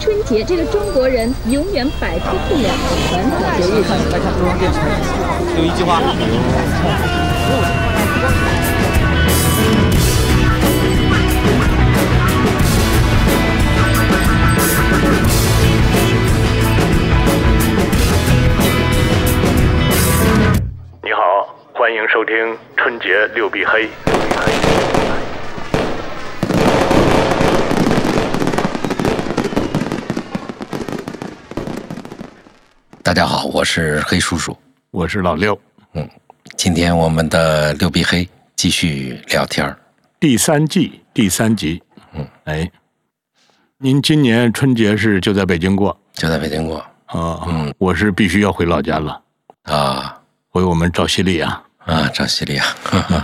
[0.00, 2.68] 春节，这个中国人永远摆脱不了
[3.08, 3.82] 传统节日。
[4.12, 4.84] 来看中央电视台，
[5.56, 6.02] 有一句话。
[21.02, 21.20] 你好，
[21.72, 23.88] 欢迎收听春节六必黑。
[33.14, 34.58] 大家好，我是黑叔叔，
[34.90, 35.56] 我是老六。
[35.92, 36.10] 嗯，
[36.56, 39.78] 今天我们的六必黑继续聊天儿。
[40.18, 41.80] 第三季第三集。
[42.12, 42.68] 嗯，哎，
[43.78, 45.96] 您今年春节是就在北京过？
[46.14, 46.78] 就在北京过。
[47.06, 49.22] 啊，嗯，我是必须要回老家了。
[49.62, 51.62] 啊，回我们赵西里亚。
[51.84, 52.64] 啊，赵西里亚。
[52.90, 53.22] 嗯，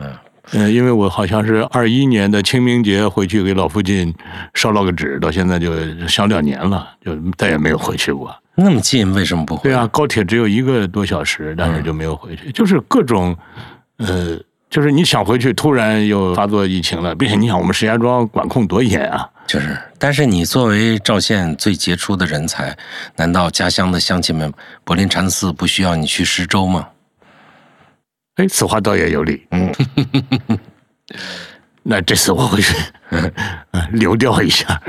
[0.52, 4.14] 嗯，因为我好像是二一年的清明节回去给老父亲
[4.54, 5.74] 烧了个纸，到现在就
[6.08, 8.34] 小两年了，就再也没有回去过。
[8.60, 9.62] 那么近，为什么不回？
[9.70, 13.36] 对啊，高铁只有一个多小时，但是就没有回去，就是各种，
[13.98, 14.36] 呃，
[14.68, 19.30] 就是你想回去，突然又发作疫情了，并且你想我们石家庄管控多严啊！
[19.46, 22.76] 就是，但是你作为赵县最杰出的人才，
[23.14, 26.88] 难道家乡的乡亲们柏林禅寺不需要你去施粥吗？
[28.36, 29.46] 哎，此话倒也有理。
[29.52, 29.72] 嗯，
[31.84, 32.74] 那这次我回去
[33.92, 34.82] 流调一下。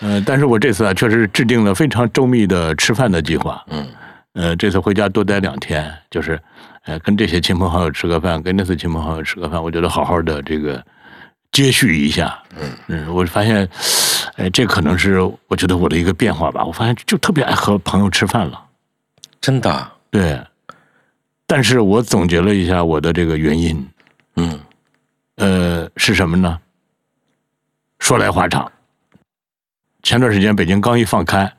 [0.00, 3.64] 呃，但是我这次啊，确实制定了非常周密的吃饭的计划。
[3.68, 3.86] 嗯，
[4.34, 6.40] 呃，这次回家多待两天，就是，
[6.84, 10.84] 呃，跟这些亲朋好友吃个饭，跟那次亲朋好友吃个饭，我觉得好好的这个
[11.50, 12.38] 接续一下。
[12.60, 13.68] 嗯嗯，我发现，
[14.36, 16.64] 哎，这可能是我觉得我的一个变化吧。
[16.64, 18.62] 我发现就特别爱和朋友吃饭了，
[19.40, 19.90] 真的。
[20.10, 20.40] 对，
[21.46, 23.88] 但是我总结了一下我的这个原因。
[24.36, 24.60] 嗯，
[25.36, 26.58] 呃，是什么呢？
[27.98, 28.70] 说来话长。
[30.08, 31.52] 前段时间北京刚一放开，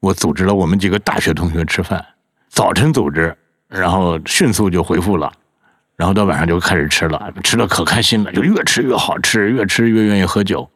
[0.00, 2.02] 我组织了我们几个大学同学吃饭，
[2.48, 3.36] 早晨组织，
[3.68, 5.30] 然后迅速就回复了，
[5.94, 10.66] 然后到晚上就开始吃了，吃的可开心了，就越吃越好吃，越吃越愿意喝酒。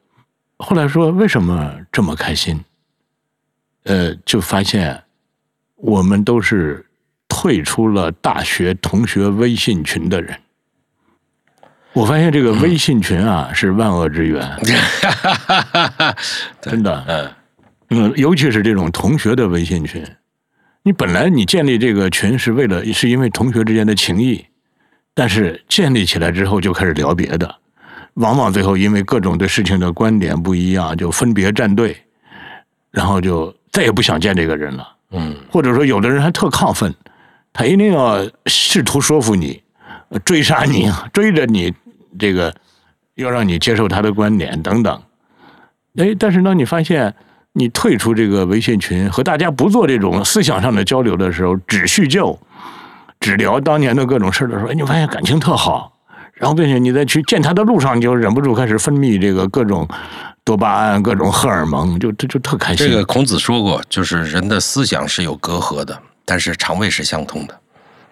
[0.59, 2.63] 后来说为什么这么开心？
[3.85, 5.03] 呃，就发现
[5.77, 6.85] 我们都是
[7.29, 10.39] 退出了大学同学微信群的人。
[11.97, 14.47] 我发现这个微信群啊是万恶之源，
[16.61, 17.31] 真的，嗯。
[17.89, 20.05] 嗯，尤其是这种同学的微信群，
[20.83, 24.45] 你本来你建立这个群是为了是因为同学之间的情谊，
[25.15, 27.55] 但是建立起来之后就开始聊别的，
[28.15, 31.97] 往往最后因为各种对事情的观点不一样，就分别站队，
[32.91, 36.95] 然后就再也不想见这个人了，嗯，或者说有的人还特亢奋，
[37.55, 39.63] 他一定要试图说服你，
[40.27, 41.73] 追杀你， 追着你。
[42.19, 42.55] 这个
[43.15, 45.03] 要让你接受他的观点等等，
[45.97, 47.15] 哎，但是当你发现
[47.53, 52.39] 你退出这个微信群，和大家不做这种思想上的交流的时候，只叙旧，
[53.21, 55.93] 只聊当年的各种事儿的时候，你发现感情特好。
[56.35, 59.89] 然后，并且你在去见他的路上，你就忍不住开始分泌这个各种
[60.45, 62.87] 多巴胺、各种荷尔蒙，就这就特开心。
[62.87, 67.59] 这个孔子说过，就是人的思想是有隔阂的，但是肠胃是相通的。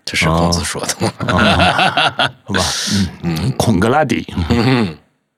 [0.04, 0.94] 这是孔子说的，
[1.26, 2.62] 好吧？
[2.92, 4.97] 嗯嗯，孔格拉底，嗯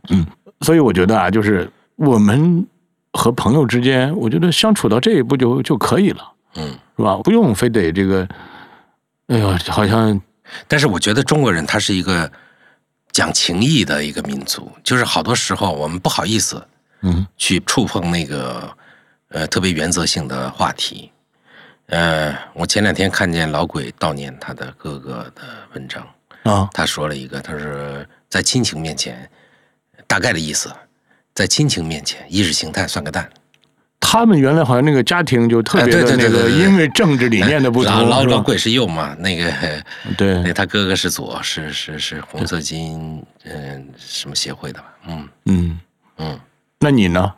[0.09, 0.27] 嗯，
[0.63, 2.67] 所以我觉得啊，就是我们
[3.13, 7.17] 和朋友之间，我觉得相处到这一步就就可以了，嗯，是吧？
[7.23, 8.29] 不用非得这个，
[9.29, 10.21] 哎呦，好像，
[10.67, 12.31] 但是我觉得中国人他是一个
[13.13, 16.67] 讲情义的一个民族，就是好多时候我们不好意思，
[17.03, 18.69] 嗯，去触碰那个
[19.29, 21.11] 呃特别原则性的话题。
[21.87, 25.43] 呃，我前两天看见老鬼悼念他的哥哥的
[25.75, 26.05] 文章
[26.43, 29.29] 啊，他说了一个，他说在亲情面前，
[30.07, 30.69] 大概的意思，
[31.33, 33.31] 在亲情面前，意识形态算个蛋。
[34.01, 39.53] 他们原来好像那个家庭就特别的那个，因为政治理念的不同，老老鬼是右嘛，那个
[40.17, 44.87] 对，那他哥哥是左，是是是红色基因嗯什么协会的吧？
[45.07, 45.81] 嗯嗯
[46.19, 46.41] 嗯，
[46.81, 47.33] 那你呢？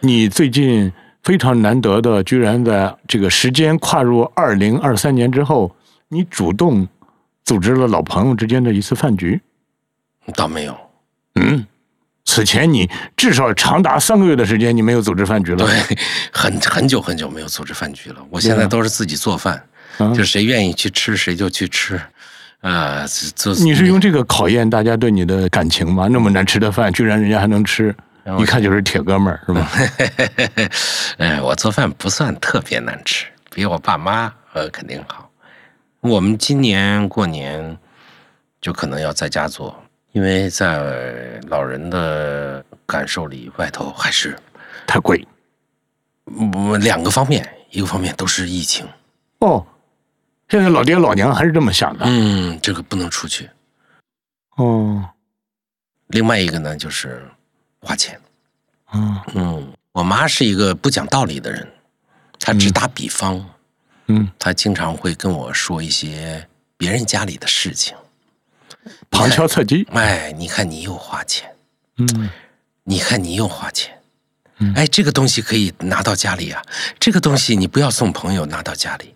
[0.00, 0.92] 你最近？
[1.26, 5.74] 非常难得的，居然在这个时间跨入二零二三年之后，
[6.06, 6.86] 你主动
[7.44, 9.40] 组织了老朋友之间的一次饭局。
[10.36, 10.76] 倒没有，
[11.34, 11.66] 嗯，
[12.24, 15.66] 此前你至少长达三个月的时间，你没有组织饭局了。
[15.66, 15.98] 对，
[16.32, 18.24] 很很久很久没有组织饭局了。
[18.30, 19.60] 我现在都是自己做饭，
[20.14, 22.00] 就谁愿意去吃谁就去吃。
[22.60, 26.06] 啊，做你是用这个考验大家对你的感情吗？
[26.08, 27.92] 那么难吃的饭，居然人家还能吃。
[28.38, 29.70] 一看就是铁哥们儿，是吧？
[31.18, 35.30] 哎，我做饭不算特别难吃，比我爸妈呃肯定好。
[36.00, 37.76] 我们今年过年
[38.60, 39.74] 就可能要在家做，
[40.12, 44.36] 因为在老人的感受里，外头还是
[44.86, 45.26] 太贵
[46.26, 48.86] 嗯两个方面，一个方面都是疫情，
[49.38, 49.64] 哦。
[50.48, 53.50] 现在老爹老娘还是这么想的嗯，这个不能出去。
[54.56, 55.04] 哦，
[56.06, 57.28] 另外一个呢，就是
[57.86, 58.20] 花钱。
[58.92, 59.20] 嗯。
[59.34, 61.66] 嗯，我妈是一个不讲道理的人，
[62.40, 63.48] 她只打比方，
[64.08, 66.46] 嗯，她经常会跟我说一些
[66.76, 67.96] 别人家里的事情。
[69.10, 71.48] 旁敲侧击，哎，你看你又花钱，
[71.98, 72.28] 嗯。
[72.88, 73.92] 你看你又花钱。
[74.58, 76.62] 嗯，哎，这个东西可以拿到家里啊，
[76.98, 79.14] 这个东西你不要送朋友拿到家里。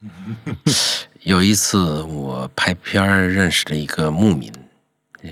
[1.22, 4.50] 有一次我拍片儿认识了一个牧民，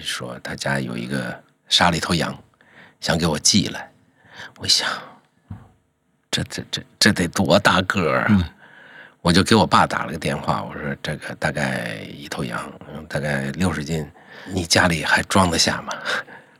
[0.03, 2.39] 说他家有一个杀了一头羊，
[3.01, 3.91] 想给我寄来。
[4.59, 4.89] 我一想，
[6.31, 8.51] 这这这这得多大个儿啊！
[9.21, 12.59] 我就给我爸打了个电话，我说这个大概一头羊，
[12.95, 14.07] 嗯大概六十斤，
[14.53, 15.93] 你家里还装得下吗？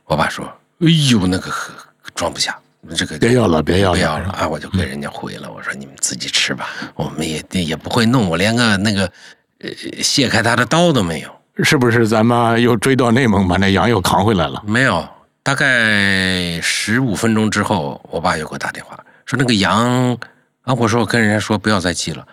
[0.05, 0.45] 我爸说
[0.81, 1.73] ：“哎呦，那个呵
[2.13, 2.57] 装不下，
[2.95, 9.11] 这个别要了别要了不要了啊！”我就给人家回了，我说：“你们自己吃吧，我们也也不会弄，我连个那个
[9.59, 9.69] 呃
[10.01, 14.63] 卸开它的刀都没有。”是不是咱们又追到内蒙，把那羊又扛回来了？
[14.65, 15.07] 没有，
[15.49, 20.13] 大概十五分钟之后，我爸又给我打电话说那个羊
[20.61, 22.23] 啊，我说我跟人家说不要再寄了，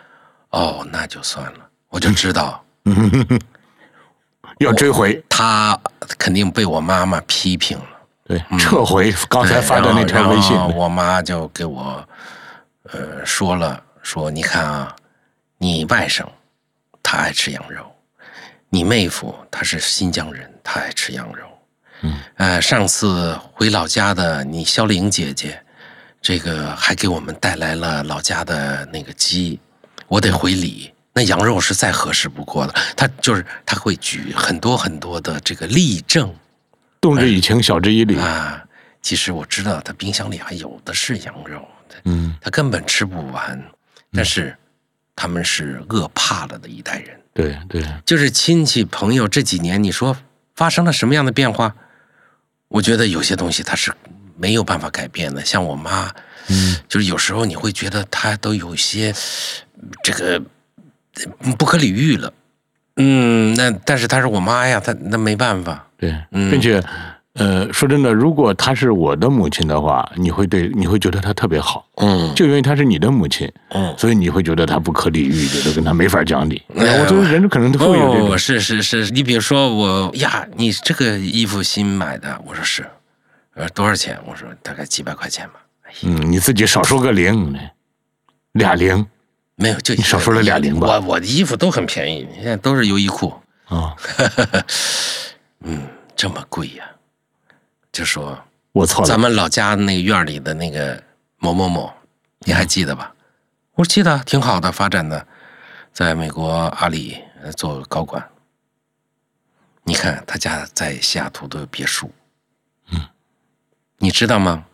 [0.51, 2.63] 哦，那就算了，我就知道
[4.61, 5.81] 要追回，他
[6.19, 7.85] 肯定被我妈妈批评了。
[8.25, 10.55] 对，撤回刚才发的那条微信。
[10.77, 12.07] 我妈就给我
[12.93, 14.95] 呃说了，说你看啊，
[15.57, 16.23] 你外甥
[17.03, 17.91] 他爱吃羊肉，
[18.69, 21.46] 你妹夫他是新疆人，他爱吃羊肉。
[22.07, 25.61] 嗯，呃，上次回老家的你肖玲姐姐，
[26.23, 29.59] 这个还给我们带来了老家的那个鸡，
[30.09, 30.93] 我得回礼。
[31.13, 36.33] 那羊肉是再合适不过的，他就是他会举很多很多的这个例证，
[37.01, 38.17] 动之以情，晓之以理。
[38.19, 38.63] 啊，
[39.01, 41.67] 其实我知道他冰箱里还有的是羊肉，
[42.05, 43.61] 嗯，他根本吃不完。
[44.13, 44.57] 但是
[45.15, 50.17] 他们是饿怕了的一代人，对对，就是亲戚朋友这几年，你说
[50.55, 51.75] 发生了什么样的变化？
[52.69, 53.93] 我觉得有些东西它是
[54.37, 55.45] 没有办法改变的。
[55.45, 56.11] 像我妈，
[56.49, 59.15] 嗯，就是有时候你会觉得她都有些
[60.03, 60.43] 这个
[61.43, 62.33] 呃不可理喻了。
[62.97, 65.87] 嗯，那但是她是我妈呀，她那没办法。
[65.99, 66.83] 对，嗯并且，
[67.37, 73.95] 呃，说真的，如果她是我的母亲的话，你会对你会觉得她特别好，嗯就因为她是你的母亲，嗯。
[73.99, 76.63] 所以你会觉得她不可理喻，觉得跟她没法讲理。
[76.77, 82.87] 哎我觉得人可能都会有这哦，种，是是是，你比如说我呀，你这个衣服新买的，我说是，
[83.55, 84.19] 呃，多少钱？
[84.27, 85.55] 我说大概几百块钱吧。
[85.83, 87.55] 哎，嗯，你自己少说个零，
[88.53, 89.07] 俩零
[89.57, 93.33] 没有，就你少说了俩零吧我我的衣服都很便宜，你看都是优衣库，
[93.67, 93.95] 啊，
[95.65, 95.83] 嗯，
[96.15, 96.85] 这么贵呀、
[97.97, 98.39] 就说
[98.73, 101.03] 我错了，咱们老家那个院儿里的那个
[101.39, 101.91] 某某某，
[102.41, 103.15] 你还记得吧？
[103.73, 105.27] 我说记得，挺好的，发展的，
[105.95, 108.23] 在美国阿里呃做高管。
[109.85, 112.13] 你看他家在西雅图都有别墅，
[112.91, 113.01] 嗯，
[113.97, 114.67] 你知道吗？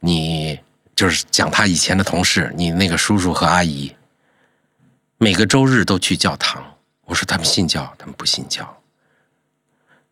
[0.00, 0.60] 你
[0.94, 3.96] 就是讲他以前的同事，你那个叔叔和阿姨，
[5.16, 6.62] 每个周日都去教堂。
[7.06, 8.82] 我说他们信教，他们不信教。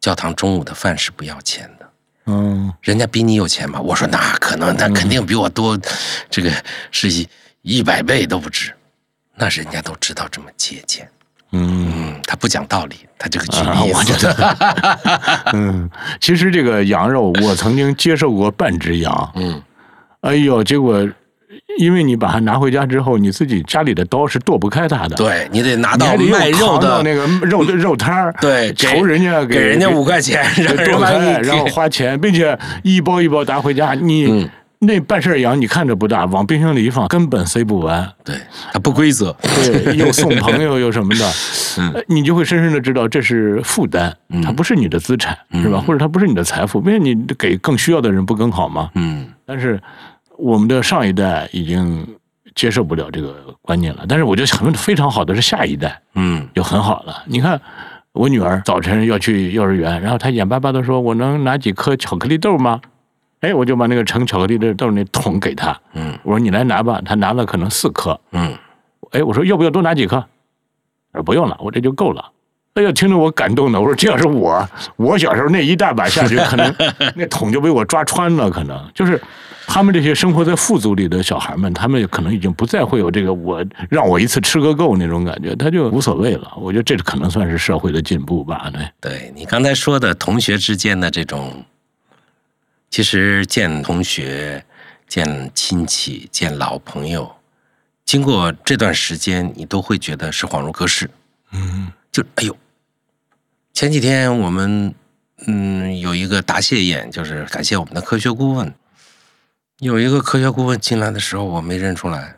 [0.00, 1.83] 教堂中午的饭是不要钱的。
[2.26, 3.80] 嗯，人家比你有钱吗？
[3.80, 5.78] 我说那可能，那肯定比我多，
[6.30, 6.50] 这个
[6.90, 7.28] 是一
[7.62, 8.72] 一百倍都不止。
[9.36, 11.08] 那人家都知道这么节俭，
[11.52, 11.92] 嗯。
[11.96, 14.98] 嗯，他不讲道理，他这个举啊，例我觉子，得，
[15.52, 19.62] 嗯，其实这个羊肉，我曾经接受过半只羊，嗯
[20.20, 21.06] 哎呦，结果
[21.78, 34.48] 因为你把它拿回家之后，你自己家里的刀是剁不开它的，，对你得拿到卖肉的那个肉的 肉摊儿， 对求人家给人家五块钱，让人剁开，然后花钱，并且一包一包拿回家，你、嗯
[34.80, 38.06] 那半扇羊你看着不大，往冰箱里一放，根本塞不完。
[38.22, 38.36] 对，
[38.70, 41.32] 它不规则，对，又送朋友又什么的，
[41.78, 45.78] 嗯呃你就会深深的知道这是负担，它不是你的资产，是吧？
[45.78, 48.90] 嗯或者它不是你的财富，因为你给更需要的人不更好吗？
[48.94, 49.80] 嗯但是
[50.38, 52.06] 我们的上一代已经
[52.54, 57.22] 接受不了这个观念了，但是我觉得很非常好的是下一代嗯就很好了。
[57.26, 57.60] 你看
[58.12, 62.80] 我女儿早晨要去幼儿园，然后她眼巴巴的说：“我能拿几颗巧克力豆吗？”
[63.40, 68.56] 哎，我就把那个盛巧克力的豆那桶给她，嗯我说：“你来拿吧。”她拿了可能四颗，嗯
[69.10, 70.16] 哎，我说要不要多拿几颗？
[71.12, 72.30] 他说不用了，我这就够了。
[72.74, 76.74] 哎呀，听着我感动的，我说这要是我，我小时候那一大把下去，可能
[77.14, 78.50] 那桶就被我抓穿了。
[78.50, 79.20] 可能就是
[79.66, 86.52] 他们这些生活在富足里的小孩们，他们可能已经不再会有这个我让我一次吃个够那种感觉，他就无所谓了。
[86.56, 88.68] 我觉得这可能算是社会的进步吧。
[88.72, 91.64] 对，对你刚才说的同学之间的这种
[92.90, 94.64] 其实见同学、
[95.06, 97.30] 见亲戚、见老朋友，
[98.04, 101.08] 经过这段时间，你都会觉得是恍如隔世。
[101.52, 102.56] 嗯就哎呦，
[103.74, 104.94] 前几天我们
[105.48, 108.72] 嗯有一个答谢宴，就是感谢我们的科学顾问。
[109.80, 112.36] 有一个科学顾问进来的时候，我没认出来，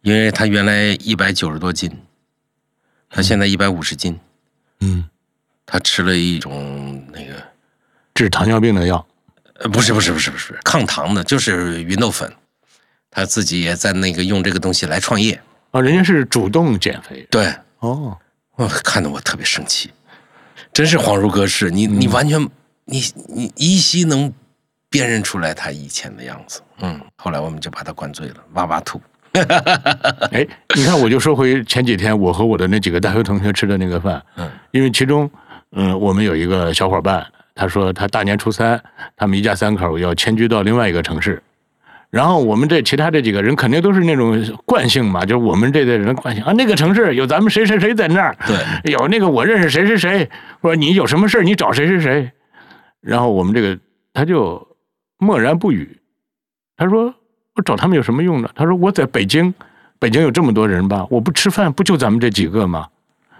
[0.00, 1.94] 因为他原来一百九十多斤，
[3.10, 4.18] 他现在一百五十斤，
[4.80, 5.04] 嗯，
[5.66, 7.34] 他吃了一种那个
[8.14, 9.06] 治糖尿病的药。
[9.58, 12.32] 呃不是不是不是不是抗糖的，就是芸豆粉，
[13.10, 15.38] 他自己也在那个用这个东西来创业。
[15.70, 17.26] 啊，人家是主动减肥。
[17.30, 18.18] 对，哦，
[18.56, 19.90] 我看得我特别生气，
[20.72, 21.70] 真是恍如隔世。
[21.70, 22.40] 你你完全
[22.84, 24.32] 你你依稀能
[24.90, 26.60] 辨认出来他以前的样子。
[26.80, 29.00] 嗯，后来我们就把他灌醉了，哇哇吐。
[30.30, 35.30] 哎，你看，我就说回前几天我和我的那几个大学同学吃的那个饭，嗯，因为其中，
[35.70, 38.78] 嗯，我们有一个小伙伴，他说他大年初三，
[39.16, 41.42] 他们一家三口要迁居到另外一个城市，
[42.12, 50.28] 然后我们这其他这几个人肯定都是那种惯性嘛，就是我们这代人的惯性啊，那个城市有咱们谁谁谁在那儿，对，有那个我认识谁谁谁，
[50.60, 52.30] 或者你有什么事儿你找谁谁谁，
[53.00, 53.78] 然后我们这个
[54.12, 54.76] 他就
[55.16, 55.98] 默然不语，
[56.76, 57.14] 他说
[57.56, 58.50] 我找他们有什么用呢？
[58.54, 59.54] 他说我在北京，
[59.98, 62.88] 北京有这么多人吧，我不吃饭不就咱们这几个吗？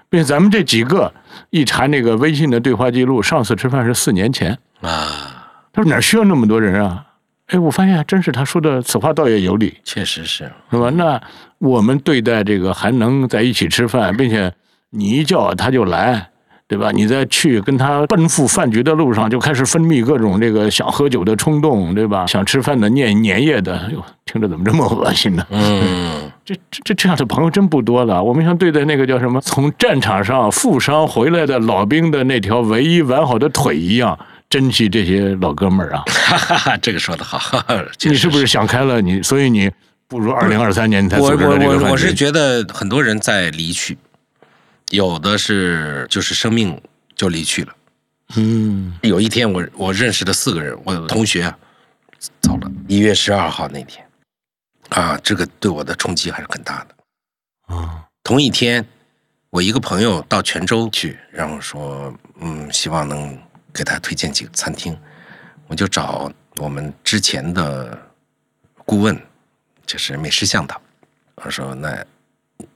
[0.08, 1.12] 并且咱们这几个
[1.50, 4.58] 一查那个微信的对话记录，上次吃饭是四年前。
[4.80, 7.04] 啊，他说哪需要那么多人啊？
[7.52, 10.50] 哎，我发现还真是他说的此话倒也有理，确实是。
[10.70, 10.88] 是吧？
[10.90, 11.20] 那
[11.58, 14.50] 我们对待这个还能在一起吃饭，并且
[14.88, 16.30] 你一叫他就来，
[16.66, 16.90] 对吧？
[16.90, 22.26] 你在去跟他奔赴饭局的路上，就开始分泌各种这个想喝酒的冲动，对吧？
[22.26, 25.46] 想吃饭的念粘液的，哎呦，听着怎么这么恶心呢？
[25.50, 28.22] 嗯，这这这这样的朋友真不多了。
[28.22, 34.18] 我们像对待那个叫什么，从战场上负伤回来的老兵的那条唯一完好的腿一样，
[34.52, 36.02] 珍惜这些老哥们儿啊！
[36.08, 37.38] 哈哈哈，这个说的好。
[37.40, 39.00] 哈哈你是不是想开了？
[39.00, 39.72] 你所以你
[40.06, 43.96] 不如二零二三年你才我组织了这个饭我我我是觉得很多人在离去，
[44.90, 46.78] 有的是就是生命
[47.16, 47.74] 就离去了。
[48.36, 51.58] 嗯有一天我我认识的四个人，我有同学啊
[52.42, 54.06] 走了，一月十二号那天，
[54.90, 57.74] 啊，这个对我的冲击还是很大的。
[57.74, 58.86] 啊同一天，
[59.48, 63.34] 我一个朋友到泉州去，然后说，嗯，希望能
[63.72, 64.98] 给他推荐几个餐厅，
[65.66, 67.98] 我就找我们之前的
[68.84, 69.18] 顾问，
[69.86, 70.80] 就是美食向导，
[71.36, 72.04] 我说那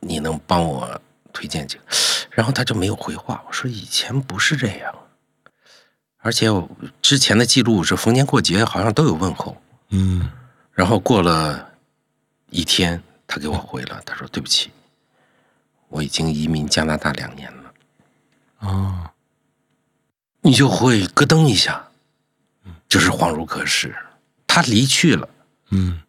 [0.00, 1.00] 你能帮我
[1.32, 1.82] 推荐几个？
[2.30, 3.42] 然后他就没有回话。
[3.46, 4.94] 我说以前不是这样，
[6.18, 6.68] 而且我
[7.02, 9.56] 之前的记录是逢年过节好像都有问候，
[9.90, 10.30] 嗯
[10.72, 11.72] 然后过了
[12.50, 14.70] 一天，他给我回了，他说对不起，
[15.88, 17.72] 我已经移民加拿大两年了。
[18.58, 19.12] 啊
[20.46, 21.88] 你就会咯噔一下，
[22.88, 23.92] 就是恍如隔世。
[24.46, 25.28] 他离去了，
[25.72, 26.00] 嗯，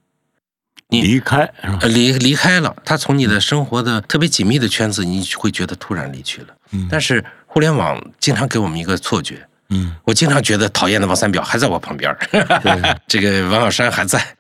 [0.90, 1.52] 你离开
[1.82, 6.56] 离离开了，他从你的生活的特别紧密的圈子，你会觉得突然离去了。
[6.72, 6.88] 嗯。
[6.90, 9.96] 但是互联网经常给我们一个错觉，嗯。
[10.04, 12.18] 我经常觉得讨厌的王三表还在我旁边儿，
[12.62, 12.96] 对。
[13.08, 14.38] 这个王小山还在，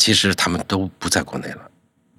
[0.00, 1.70] 其实他们都不在国内了。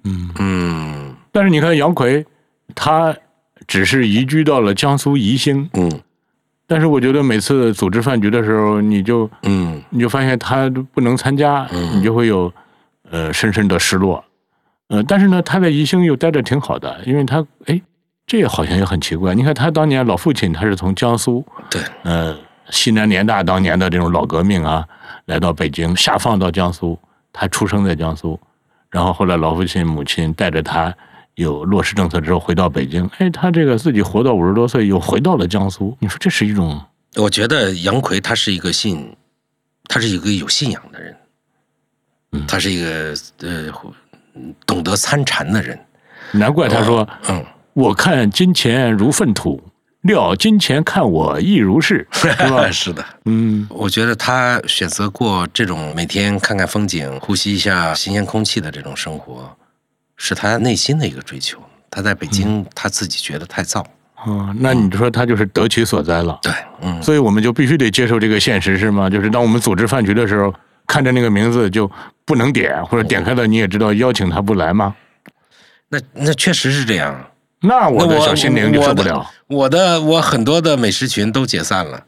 [0.04, 1.16] 嗯，嗯。
[1.30, 2.26] 但是你看杨奎，
[2.74, 3.14] 他
[3.66, 6.00] 只是移居到了江苏宜兴，嗯
[6.72, 12.50] 但是我觉得每次组织饭局的时候，你就嗯你就发现他不能参加，嗯你就会有
[13.10, 14.24] 呃深深的失落。
[14.88, 17.78] 呃，但是呢，他在宜兴又待着挺好的，因为他哎，
[18.26, 19.34] 这也好像也很奇怪。
[19.34, 22.34] 你看他当年老父亲，他是从江苏，对，呃，
[22.70, 24.82] 西南联大当年的这种老革命啊，
[25.26, 26.98] 来到北京，下放到江苏，
[27.34, 28.40] 他出生在江苏，
[28.90, 30.94] 然后后来老父亲母亲带着他
[31.34, 36.80] 有落实政策之后回到北京，哎，他这个自己活到五十多岁又回到了江苏，你说这是一种
[37.16, 39.14] 我觉得杨奎他是一个信，
[39.84, 41.16] 他是一个有信仰的人，
[42.32, 43.72] 嗯他是一个呃
[44.66, 45.78] 懂得参禅的人。
[46.32, 47.06] 难怪他说。
[47.28, 49.62] 嗯，我看金钱如粪土，
[50.02, 52.68] 料金钱看我亦如是， 是吧？
[52.72, 59.54] 是的，嗯我觉得他选择过这种每天看看风景、呼吸一下新鲜空气的这种生活，
[60.24, 61.58] 是他内心的一个追求。
[61.90, 63.84] 他在北京，他自己觉得太燥。
[64.24, 69.10] 哦，那你说他就是得其所哉了，对，嗯，所以我们就必须得接受这个现实，是吗？
[69.10, 70.54] 就是当我们组织饭局的时候，
[70.86, 71.90] 看着那个名字就
[72.24, 74.94] 不能点，或者点开了你也知道邀请他不来吗？
[75.88, 77.28] 那那确实是这样。
[77.60, 79.28] 那我的小心灵就受不了。
[79.48, 82.04] 我的我很多的美食群都解散了，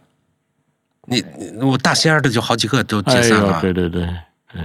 [1.06, 4.06] 你你我大仙儿的就好几个都解散了。，对对对
[4.52, 4.62] 对，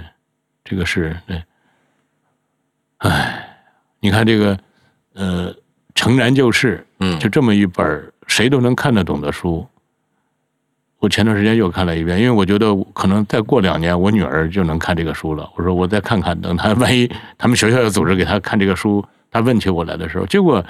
[0.64, 1.44] 这个是对。
[3.00, 3.48] 哎，
[4.00, 4.58] 你看这个，
[5.14, 5.54] 呃，
[5.96, 9.68] 《诚然就是》，嗯就这么一本谁都能看得懂的书，
[11.00, 15.50] 我前段时间又看了一遍，因为我觉得可能再过两年，我女儿就能看这个书了。
[15.56, 20.64] 我说我再看看，等她万一他们学校要组织给她看这个书，她问起我来的时候，结果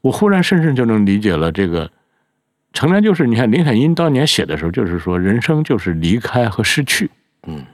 [0.00, 1.90] 我忽然深深就能理解了这个。
[2.72, 7.10] 诚然，就是你看林海音当年写的时候，就是说人生就是离开和失去。
[7.46, 7.64] 嗯，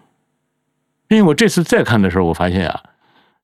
[1.08, 2.80] 因为我这次再看的时候，我发现啊，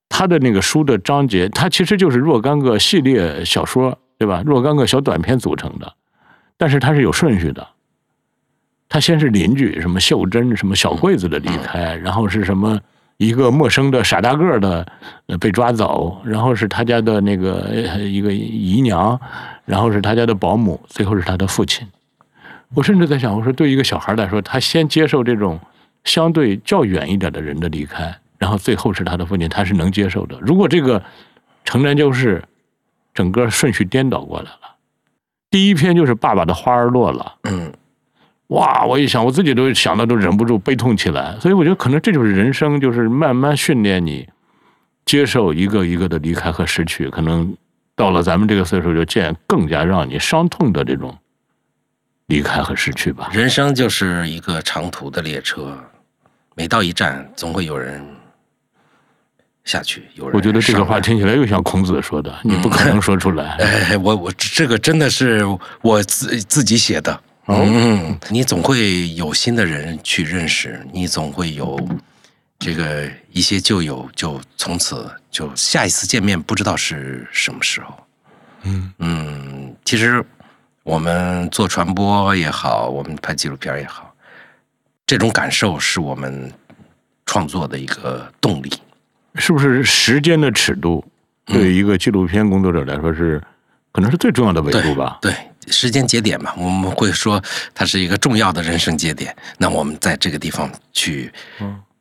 [0.09, 4.43] 他的那个书的章节，它其实就是若干个系列小说，对吧？
[4.45, 5.95] 若干个小短片组成的，
[6.57, 7.67] 但是它是有顺序的。
[8.91, 12.81] 他先是邻居，什么秀珍，什么小桂子的离开，然后是什么
[13.19, 14.87] 一个陌生的傻大个的
[15.39, 19.21] 被抓走，然后是他家的那个一个姨娘，
[19.67, 21.87] 然后是他家的保姆，最后是他的父亲。
[22.75, 25.61] 我甚至在想，我说对一个小孩来说，他先接受这种
[26.05, 30.39] 相对较远一点的人的离开，然后最后是他的父亲，他是能接受的。
[30.41, 31.03] 如果这个
[31.65, 32.43] 城南就是
[33.13, 34.77] 整个顺序颠倒过来了，
[35.51, 37.73] 第一篇就是爸爸的花儿落了，嗯。
[38.49, 38.87] 哇！
[38.87, 41.39] 我一想，我自己都想到都忍不住悲痛起来。
[41.39, 44.27] 所以我觉得，可能这就是人生，就是慢慢训练你
[45.05, 47.11] 接受一个一个的离开和失去。
[47.11, 47.55] 可能
[47.95, 51.15] 到了咱们这个岁数，就见更加让你伤痛的这种
[52.29, 53.29] 离开和失去吧。
[53.35, 55.79] 人生就是一个长途的列车，
[56.55, 58.03] 每到一站，总会有人
[59.69, 60.09] 下去。
[60.15, 63.57] 有人，我觉得这个话听起来又像孔子说的，你不可能说出来。
[63.91, 65.45] 哎，我我这个真的是
[65.83, 67.21] 我自自己写的。
[67.47, 71.79] 嗯，你总会有新的人去认识，你总会有
[72.59, 77.95] 这个一些旧友，就从此就下一次见面不知道是什么时候。
[78.65, 80.25] 嗯嗯，其实
[80.83, 84.15] 我们做传播也好，我们拍纪录片也好，
[85.07, 86.53] 这种感受是我们
[87.25, 88.71] 创作的一个动力。
[89.39, 91.05] 是不是时间的尺度
[91.47, 93.41] 对一个纪录片工作者来说是
[93.93, 95.19] 可能是最重要的维度吧？
[95.23, 95.33] 对。
[95.71, 97.43] 时间节点嘛，我们会说
[97.75, 99.37] 它是一个重要的人生节点。
[99.59, 101.31] 那我们在这个地方去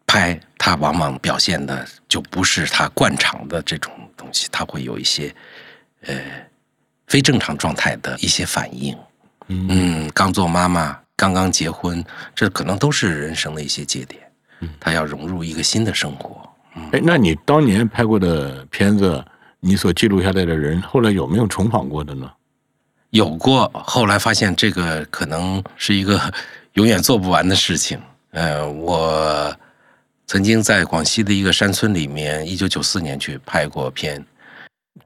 [0.05, 5.35] 拍，它往往表现的就不是它惯常的这种东西，它会有一些
[6.05, 6.15] 呃
[7.07, 8.97] 非正常状态的一些反应。
[9.49, 12.01] 嗯，刚做妈妈，刚刚结婚，
[12.33, 14.21] 这可能都是人生的一些节点。
[14.61, 16.46] 嗯，他要融入一个新的生活。
[16.91, 19.23] 哎，那你当年拍过的片子，
[19.59, 22.31] 你所记录下来的人，后来有没有重访过的呢？
[23.11, 26.19] 有过，后来发现这个可能是一个
[26.73, 27.99] 永远做不完的事情。
[28.31, 29.55] 呃，我
[30.27, 34.23] 曾经在广西的一个山村里面，一九九四年去拍过片，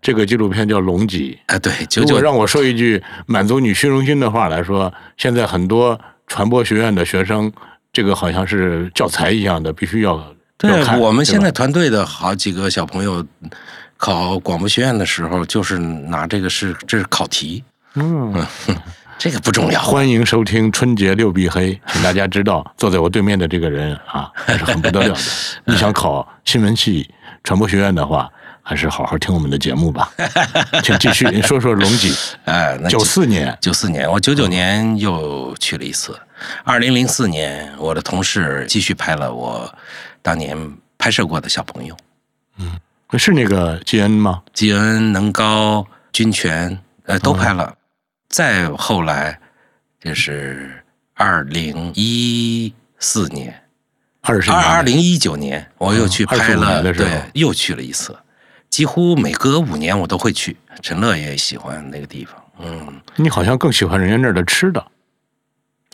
[0.01, 1.39] 这个纪录片叫《龙脊》。
[1.55, 7.51] 啊，对，如果让我说一句满足你虚荣心的话来说，现在很多传播学院的学生，
[7.93, 10.17] 这个好像是教材一样的，必须要
[10.61, 10.97] 对。
[10.97, 13.25] 我们现在团队的好几个小朋友
[13.97, 17.63] 考广播学院的时候，就是拿这个是这是考题。
[17.95, 18.45] 嗯，
[19.17, 19.81] 这个不重要。
[19.81, 25.19] 欢迎收听春节六必黑，请大家知道，坐在我对面的这个人啊，还是很不得了的。
[25.65, 27.09] 你想考新闻系
[27.43, 28.29] 传播学院的话，
[28.63, 30.09] 还是好好听我们的节目吧。
[30.83, 32.15] 请继续说说龙脊。
[32.45, 36.17] 哎，九四年，九四年，我九九年又去了一次。
[36.63, 39.71] 二零零四年，我的同事继续拍了我
[40.21, 40.57] 当年
[40.97, 41.97] 拍摄过的小朋友。
[42.57, 42.79] 嗯，
[43.09, 44.41] 那是那个基恩吗？
[44.53, 47.75] 基恩、能高、军权，呃，都拍了。
[48.29, 49.39] 再后来，
[49.99, 53.63] 就是二零一四年，
[54.21, 58.17] 二二二零一九年，我又去拍了，对，又去了一次。
[58.69, 60.55] 几乎每隔五年我都会去。
[60.81, 63.01] 陈乐也喜欢那个地方，嗯。
[63.17, 64.83] 你好像更喜欢人家那儿的吃的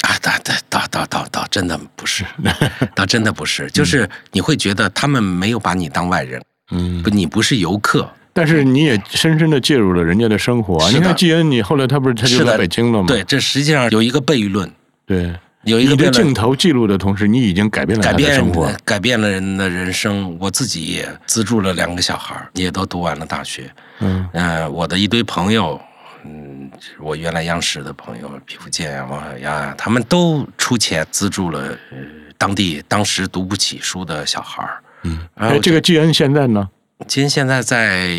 [0.02, 0.18] 啊？
[0.22, 2.26] 倒倒倒倒倒倒，真的不是，
[2.94, 8.10] 倒真的不是，就是你会觉得他们没有把你当外人，嗯，不，你不是游客。
[8.34, 10.88] 但是你也深深的介入了人家的生活。
[10.92, 13.08] 你看季恩，你后来他不是他就在北京了吗？
[13.08, 14.72] 对，这实际上有一个悖论。
[15.08, 15.34] 对，
[15.64, 20.38] 有一个的镜头记录的同时，你已经改变了改变生活，改变了人的人生。
[20.40, 23.72] 我自己也资助了两个小孩也都读完了大学。
[24.02, 25.82] 嗯，呃，我的一堆朋友，
[26.28, 31.60] 嗯，我原来央视的朋友，皮福健啊、王小丫啊他们都出钱资助了
[31.92, 31.98] 呃
[32.38, 34.68] 当地当时读不起书的小孩
[35.04, 36.70] 嗯，哎，这个季恩现在呢？
[37.08, 38.10] 其实现在在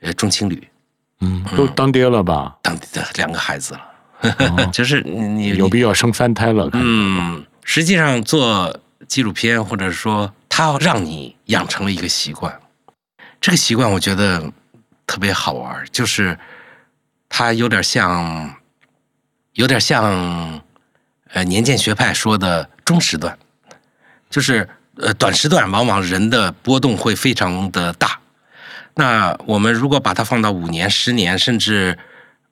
[0.00, 0.66] 呃中青旅，
[1.20, 2.56] 嗯，都当爹了吧？
[2.62, 6.70] 当的两个孩子了， 就是你有必要生三胎了。
[6.72, 12.58] 嗯，实际上做纪录片，或者说他让你养成了一个习惯，
[13.40, 14.52] 这个习惯我觉得
[15.06, 16.38] 特别好玩，就是
[17.28, 18.56] 它有点像，
[19.52, 20.62] 有点像
[21.32, 23.38] 呃年鉴学派说的中时段，
[24.28, 24.68] 就是。
[25.00, 28.18] 呃，短时段往往人的波动会非常的大。
[28.94, 31.96] 那我们如果把它放到五年、十年甚至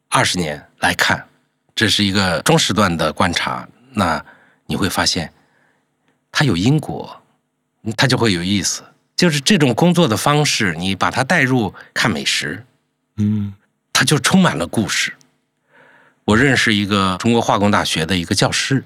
[0.08, 1.26] 二十年来看，
[1.74, 3.66] 这是一个中时段的观察。
[3.94, 4.24] 那
[4.66, 5.32] 你会发现
[6.30, 7.20] 它有因果，
[7.96, 8.84] 它就会有意思。
[9.16, 12.64] 就是这种工作的方式，你把它带入看美食，
[13.16, 13.52] 嗯
[13.98, 15.14] 它就充满了故事。
[16.26, 18.84] 我认识一个中国化工大学的一个教师，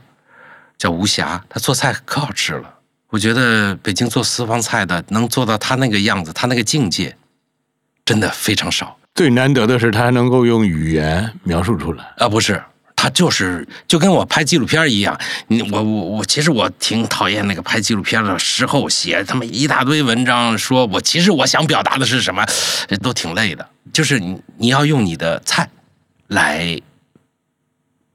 [0.79, 2.75] 叫吴霞，他做菜可好吃了。
[3.09, 7.17] 我觉得北京做私房菜的能做到他那个样子，他那个境界，
[8.05, 12.15] 真的非常少最难得的是他还能够用语言描述出来。
[12.19, 12.29] 啊！
[12.29, 12.63] 不是，
[13.01, 15.19] 他就是就跟我拍纪录片一样。
[15.47, 22.45] 你我我我，其实我挺讨厌那个拍纪录片的时候写他们一大堆文章，说我其实我想表达的是什么，
[23.01, 23.67] 都挺累的。
[23.91, 25.67] 就是你你要用你的菜
[26.29, 26.79] 来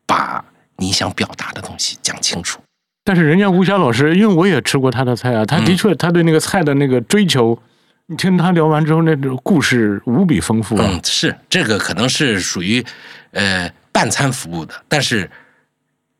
[0.06, 0.46] 把
[0.78, 2.60] 你想表达的东西讲清楚。
[3.04, 7.60] 但是人家吴霞老师，因为我也吃过他的菜啊，他的确他对那个菜的那个追求，
[8.06, 10.86] 你听他聊完之后，那种故事无比丰富啊。
[10.88, 12.86] 嗯，是这个可能是属于
[13.32, 15.32] 呃半餐服务的，但是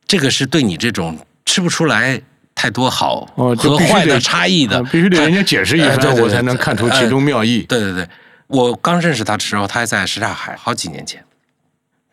[0.08, 2.22] 这个是对你这种吃不出来
[2.56, 7.64] 太多好和坏的差异的，啊必须得他人家解释一番，我才能看出其中妙意。
[7.64, 8.08] 对对对，
[8.48, 11.22] 我刚认识他的时候，他还在什刹海，好几年前，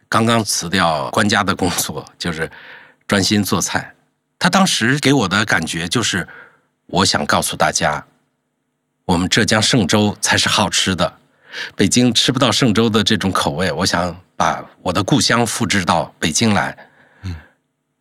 [0.09, 2.51] 刚刚辞掉官家的工作，就是
[3.07, 3.94] 专心做菜。
[4.40, 6.27] 他当时给我的感觉就是，
[6.87, 8.05] 我想告诉大家，
[9.05, 11.12] 我们浙江嵊州才是好吃的，
[11.77, 13.70] 北京吃不到嵊州的这种口味。
[13.70, 16.76] 我想把我的故乡复制到北京来，
[17.22, 17.33] 嗯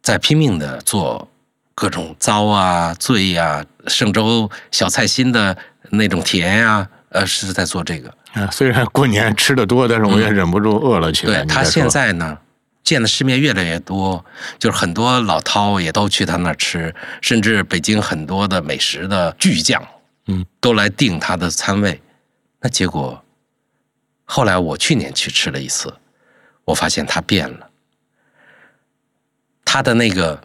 [0.01, 1.27] 在拼命的做
[1.75, 5.55] 各种糟啊、醉啊、嵊州小菜心的
[5.91, 8.11] 那种甜呀、呃，是在做这个。
[8.33, 11.43] 啊，虽然过年吃的多，但是我也忍不住饿了起来。
[11.43, 12.35] 对他现在呢，
[12.83, 14.25] 见的世面越来越多，
[14.57, 19.79] 就是很多老饕也都去他那儿吃，甚至北京很多的美食的巨匠，
[20.25, 22.01] 嗯，都来订他的餐位。
[22.59, 23.23] 那结果，
[24.25, 25.93] 后来我去年去吃了一次，
[26.65, 27.69] 我发现他变了，
[29.65, 30.41] 他的那个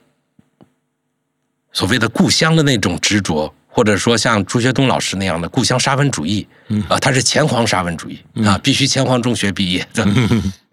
[1.73, 3.55] 所谓的故乡的那种执着。
[3.69, 10.03] 或者说像朱学东老师那样的故乡沙文主义，嗯啊，他是前皇沙文主义啊，必须前皇中学毕业的，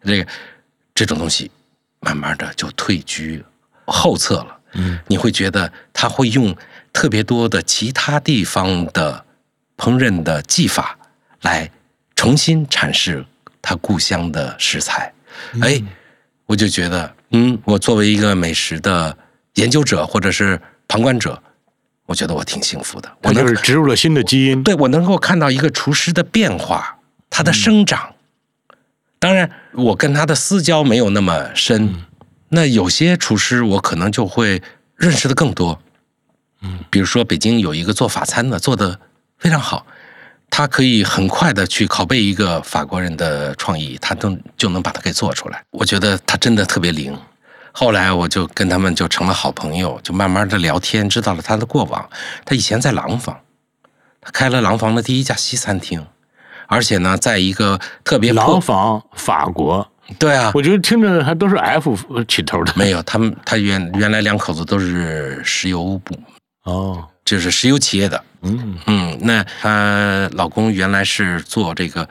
[0.05, 0.31] 这个
[0.95, 1.51] 这种东西，
[1.99, 3.43] 慢慢的就退居
[3.87, 4.57] 后侧了。
[4.75, 6.55] 嗯，你会觉得他会用
[6.93, 9.25] 特别多的其他地方的
[9.75, 10.97] 烹饪的技法
[11.41, 11.69] 来
[12.15, 13.25] 重新阐释
[13.61, 15.11] 他故乡的食材。
[15.61, 15.81] 哎，
[16.45, 19.17] 我就觉得，嗯，我作为一个美食的
[19.55, 21.41] 研究者或者是旁观者，
[22.05, 23.11] 我觉得我挺幸福的。
[23.23, 24.63] 我就是植入了新的基因。
[24.63, 28.13] 对我能够看到一个厨师的变化，他的生长。
[29.19, 32.03] 当然，我跟他的私交没有那么深，
[32.49, 34.61] 那有些厨师我可能就会
[34.95, 35.81] 认识的更多。
[36.61, 38.99] 嗯，比如说北京有一个做法餐的，做的
[39.37, 39.85] 非常好，
[40.55, 45.59] 他可以很快的去拷贝一个法国人的创意，他都就能把它给做出来。
[45.71, 47.17] 我觉得他真的特别灵。
[47.71, 52.07] 后来我就跟他们就成了好朋友，就慢慢的聊天，知道了他的过往。
[52.45, 53.35] 他以前在廊坊，
[54.21, 56.05] 他开了廊坊的第一家西餐厅，
[56.67, 59.89] 而且呢，在一个特别廊坊，法国，
[60.19, 62.71] 对啊，我觉得听着还都是 F 起头的。
[62.75, 66.15] 没有他们，他原原来两口子都是石油部，
[66.65, 68.23] 哦，就是石油企业的。
[68.43, 72.07] 嗯嗯，那她老公原来是做这个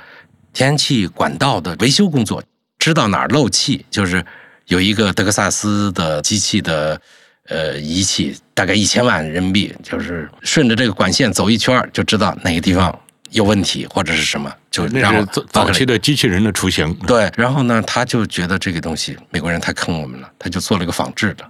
[0.53, 2.43] 天然气管道的维修工作，
[2.79, 4.25] 知道哪儿漏气，就是
[4.67, 7.01] 有一个德克萨斯的机器的
[7.49, 12.99] 呃仪器，大概一千万人民币，就是顺着这个管线走一圈儿就知道哪个地方
[13.31, 16.95] 有问题或者是什么，就让我那是早早期的机器人的雏形。
[17.07, 21.45] 对，然后呢，他就觉得这个东西美国人太坑我们了，他就做了个仿制的。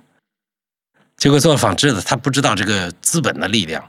[1.16, 3.85] 结果做仿制的，他不知道这个资本的力量，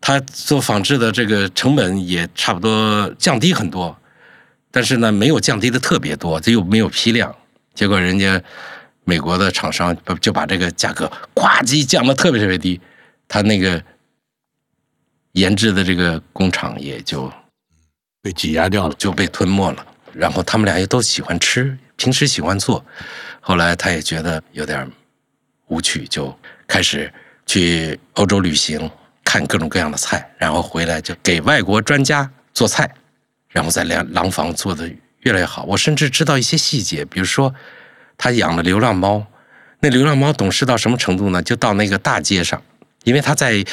[0.00, 3.96] 他做仿制的这个成本也差不多降低很多，
[4.70, 7.34] 但是呢，没有降低的特别多，这又没有批量，
[7.74, 8.42] 结果人家
[9.04, 12.80] 美国的厂商就就把这个价格呱唧降的特别特别低，
[13.28, 13.82] 他那个
[15.32, 17.30] 研制的这个工厂也就
[18.22, 18.94] 被挤压掉了。
[18.98, 19.86] 就被吞没了。
[20.12, 22.84] 然后他们俩也都喜欢吃，平时喜欢做，
[23.40, 24.90] 后来他也觉得有点
[25.68, 26.36] 无趣，就
[26.66, 27.12] 开始
[27.46, 28.90] 去欧洲旅行，
[29.30, 32.92] 看各种各样的菜，然后回来就给外国专家做菜，
[33.48, 34.90] 然后在廊廊坊做的
[35.20, 35.62] 越来越好。
[35.62, 37.54] 我甚至知道一些细节，比如说
[38.18, 39.24] 他养了流浪猫，
[39.78, 41.40] 那流浪猫懂事到什么程度呢？
[41.40, 42.60] 就到那个大街上，
[43.04, 43.64] 因为他在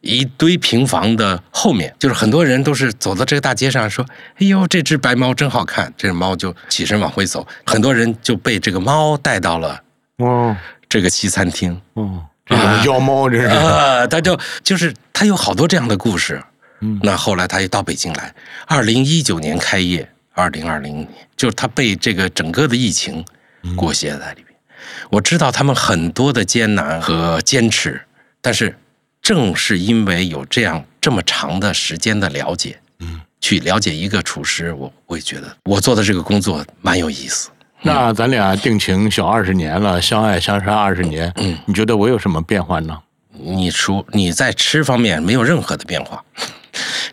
[0.00, 4.02] 一堆平房的后面，就是很多人都是走到这个大街上说
[4.40, 9.82] ：“哎呦，这只白猫真好看。”这只猫就起身往回走，很多人就被这个猫带到了
[10.16, 10.56] 哦
[10.88, 11.78] 这个西餐厅。
[11.92, 13.46] 哦，这种妖猫这是。
[13.46, 16.42] 啊，他就就是他有好多这样的故事。
[16.84, 18.34] 嗯那后来他又到北京来，
[18.66, 23.24] 二零一九年开业，二零二零年就是他被这个整个的疫情
[23.76, 24.58] 裹挟在里边。
[25.08, 28.00] 我知道他们很多的艰难和坚持，
[28.40, 28.76] 但是
[29.20, 37.48] 正是因为有这样这么长的时间的了解，嗯，去了解一个厨师，我我也觉得我做的这个工作蛮有意思。
[37.82, 42.98] 那咱俩定情小二十年了，相爱相杀二十年，嗯，你觉得我有什么变化呢？
[43.32, 46.22] 你除你在吃方面没有任何的变化，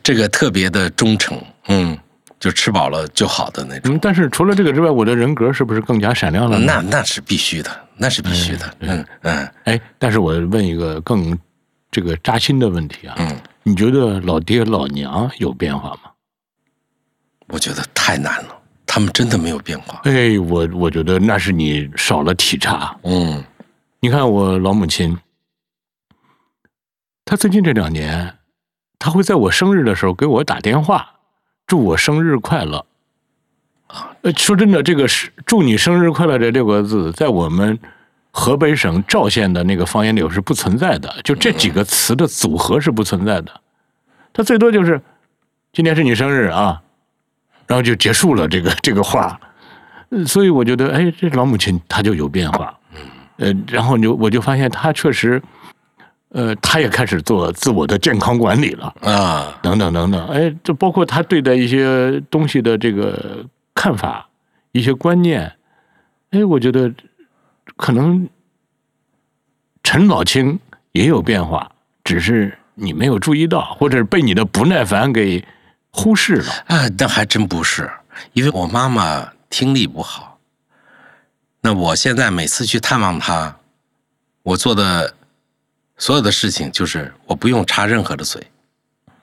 [0.03, 1.97] 这个特别的忠诚，嗯，
[2.39, 3.95] 就吃饱了就好的那种。
[3.95, 6.65] 嗯，但是除了这个之外，我的人格是不是更加闪亮了呢？
[6.67, 11.36] 那那是必须的，那是必须的，嗯嗯哎，但是我问一个更
[11.89, 16.12] 这个扎心的问题啊，嗯，你觉得老爹老娘有变化吗？
[17.47, 18.58] 我觉得太难了，
[18.99, 20.01] 他们真的没有变化。
[20.03, 22.93] 哎，我我觉得那是你少了体察。
[23.03, 23.41] 嗯
[24.01, 25.17] 你看我老母亲，
[27.23, 28.35] 她最近这两年，
[28.97, 31.12] 她会在我生日的时候给我打电话，
[31.65, 32.85] 祝我生日快乐。
[34.21, 37.79] 呃，说真的，这个是“祝你生日快乐”这六个字，在我们
[38.31, 43.62] 河北省赵县的那个方言里是不存在的，就这几个词的组合是不存在的。
[44.33, 45.01] 它最多就是
[45.71, 46.81] “今天是你生日啊”，
[47.69, 49.39] 然后就结束了这个 这个话。
[50.10, 52.75] 呃所以我觉得，哎，这老母亲她就有变化。
[53.38, 55.39] 呃，然后就我就发现她确实，
[56.29, 58.91] 呃，她也开始做自我的健康管理了。
[59.01, 64.27] 啊，等等等等，哎，这包括她对待一些东西的这个看法、
[64.71, 65.53] 一些观念，
[66.32, 66.91] 哎，我觉得
[67.77, 68.27] 可能
[69.84, 70.60] 陈老青
[70.93, 71.71] 也有变化，
[72.03, 75.45] 只是你没有注意到，或者是被你的不耐烦给
[75.91, 76.52] 忽视了。
[76.67, 77.89] 啊，那还真不是，
[78.34, 80.39] 因为我妈妈听力不好。
[81.62, 83.58] 那我现在每次去探望她，
[84.43, 85.13] 我做的
[85.97, 88.41] 所有的事情就是我不用插任何的嘴，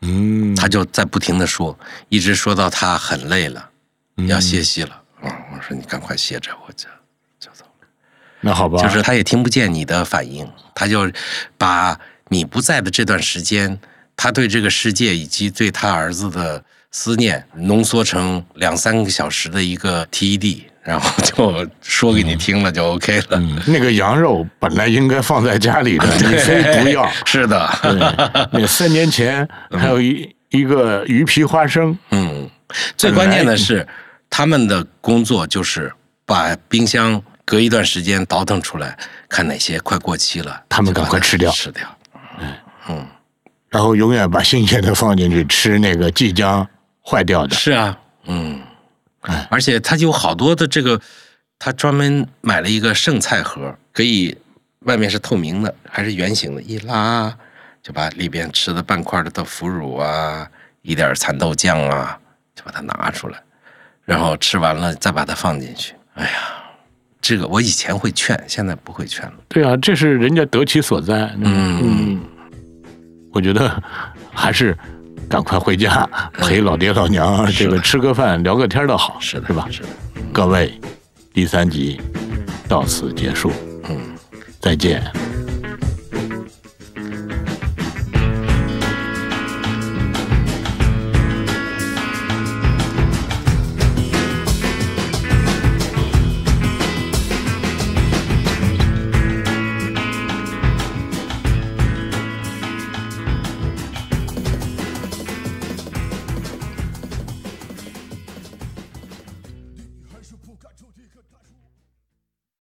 [0.03, 1.79] 嗯，她就在不停的说，
[2.11, 3.71] 一直说到她很累了，
[4.19, 5.03] 嗯要歇息了。
[5.23, 6.87] 嗯，我说你赶快歇着，我就
[7.41, 7.89] 就走了。
[8.43, 11.11] 那好吧，就是她也听不见你的反应，她就
[11.57, 11.99] 把
[12.29, 13.81] 你不在的这段时间，
[14.17, 23.27] 她对这个世界以及对他儿子的思念浓缩成两三个小时的一个 TED， 然后就说给你听了，就 OK 了。
[23.33, 27.11] 嗯，那个羊肉本来应该放在家里的， 你非不要。
[27.27, 27.99] 是的，对，
[28.53, 32.49] 那三年前还有一一个鱼皮花生，嗯，
[32.97, 33.87] 最关键的是，
[34.31, 35.93] 他们的工作就是
[36.25, 38.97] 把冰箱隔一段时间倒腾出来，
[39.29, 41.51] 看哪些快过期了，他们赶快吃掉。
[41.51, 41.87] 吃掉。
[43.77, 46.67] 然后永远把新鲜的放进去吃那个即将
[47.05, 47.55] 坏掉的。
[47.55, 48.59] 是啊，嗯
[49.21, 50.99] 哎，而且他有好多的这个，
[51.59, 54.35] 他专门买了一个剩菜盒，可以
[54.85, 57.31] 外面是透明的，还是圆形的，一拉
[57.83, 60.49] 就把里边吃的半块的豆腐乳啊，
[60.81, 62.19] 一点蚕豆酱啊，
[62.55, 63.39] 就把它拿出来，
[64.07, 65.93] 然后吃完了再把它放进去。
[66.15, 66.31] 哎呀，
[67.21, 69.35] 这个我以前会劝，现在不会劝了。
[69.49, 71.31] 对啊，这是人家得其所在。
[71.43, 71.45] 嗯
[71.83, 72.21] 嗯，
[73.37, 73.71] 我觉得
[74.33, 74.75] 还是
[75.29, 79.69] 赶快回家陪老爹老娘这个吃个饭聊个天儿的好，是的，是吧？
[79.71, 79.89] 是的，
[80.33, 80.81] 各位，
[81.35, 82.01] 第三集
[82.67, 83.53] 到此结束，
[83.91, 84.01] 嗯。
[84.59, 85.03] 再见。